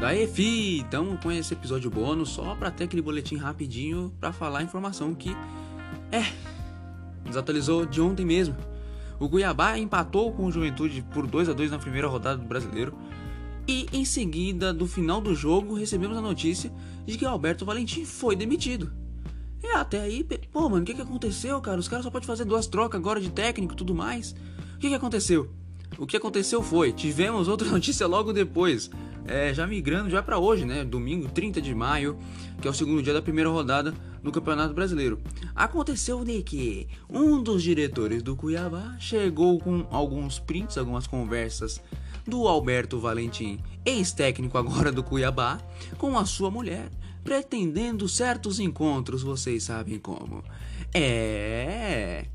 [0.00, 4.60] Daí, fi, então com esse episódio bônus só pra ter aquele boletim rapidinho pra falar
[4.60, 5.36] a informação que
[6.10, 6.24] é
[7.22, 8.56] desatualizou de ontem mesmo.
[9.18, 12.94] O Cuiabá empatou com o Juventude por 2 a 2 na primeira rodada do Brasileiro.
[13.68, 16.72] E em seguida, do final do jogo, recebemos a notícia
[17.04, 18.90] de que Alberto Valentim foi demitido.
[19.62, 21.78] E até aí, pô, mano, o que, que aconteceu, cara?
[21.78, 24.34] Os caras só podem fazer duas trocas agora de técnico e tudo mais.
[24.76, 25.50] O que, que aconteceu?
[25.98, 28.90] O que aconteceu foi, tivemos outra notícia logo depois,
[29.30, 30.84] é, já migrando já para hoje, né?
[30.84, 32.18] Domingo 30 de maio,
[32.60, 33.94] que é o segundo dia da primeira rodada
[34.24, 35.20] no Campeonato Brasileiro.
[35.54, 41.80] Aconteceu de que um dos diretores do Cuiabá chegou com alguns prints, algumas conversas
[42.26, 45.60] do Alberto Valentim, ex-técnico agora do Cuiabá,
[45.96, 46.90] com a sua mulher,
[47.22, 50.42] pretendendo certos encontros, vocês sabem como.
[50.92, 52.26] É.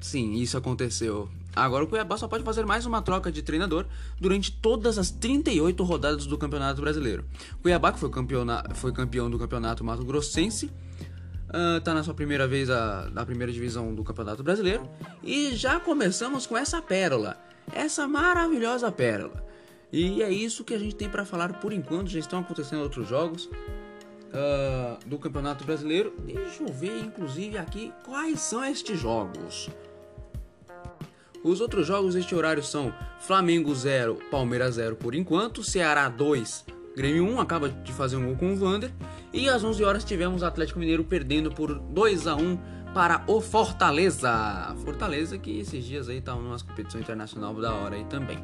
[0.00, 1.30] Sim, isso aconteceu.
[1.54, 3.86] Agora o Cuiabá só pode fazer mais uma troca de treinador
[4.18, 7.24] durante todas as 38 rodadas do Campeonato Brasileiro.
[7.60, 8.10] Cuiabá, que foi,
[8.74, 10.70] foi campeão do Campeonato Mato Grossense,
[11.76, 14.88] está uh, na sua primeira vez a, na primeira divisão do Campeonato Brasileiro.
[15.22, 17.36] E já começamos com essa pérola,
[17.70, 19.44] essa maravilhosa pérola.
[19.92, 22.08] E é isso que a gente tem para falar por enquanto.
[22.08, 26.14] Já estão acontecendo outros jogos uh, do Campeonato Brasileiro.
[26.24, 29.68] Deixa eu ver, inclusive, aqui quais são estes jogos.
[31.44, 37.24] Os outros jogos deste horário são Flamengo 0, Palmeiras 0 por enquanto, Ceará 2, Grêmio
[37.24, 38.92] 1 acaba de fazer um gol com o Vander.
[39.32, 42.58] E às 11 horas tivemos Atlético Mineiro perdendo por 2 a 1
[42.94, 44.76] para o Fortaleza.
[44.84, 48.38] Fortaleza que esses dias aí tá numa competição internacional da hora aí também.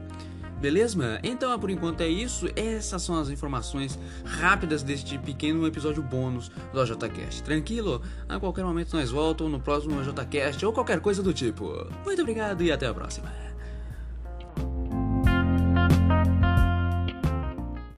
[0.60, 1.20] Beleza?
[1.22, 2.48] Então, por enquanto é isso.
[2.56, 7.42] Essas são as informações rápidas deste pequeno episódio bônus do AJCast.
[7.42, 8.02] Tranquilo?
[8.28, 11.86] A qualquer momento nós voltamos no próximo AJCast ou qualquer coisa do tipo.
[12.04, 13.47] Muito obrigado e até a próxima.